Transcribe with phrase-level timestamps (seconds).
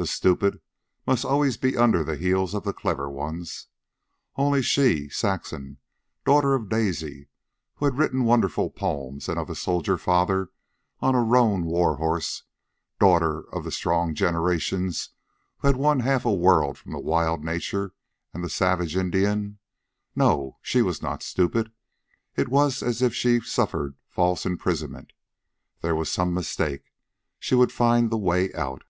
[0.00, 0.60] The stupid
[1.08, 3.66] must always be under the heels of the clever ones.
[4.36, 5.78] Only she, Saxon,
[6.24, 7.26] daughter of Daisy
[7.74, 10.50] who had written wonderful poems and of a soldier father
[11.00, 12.44] on a roan war horse,
[13.00, 15.10] daughter of the strong generations
[15.56, 17.92] who had won half a world from wild nature
[18.32, 19.58] and the savage Indian
[20.14, 21.72] no, she was not stupid.
[22.36, 25.12] It was as if she suffered false imprisonment.
[25.80, 26.92] There was some mistake.
[27.40, 28.84] She would find the way out.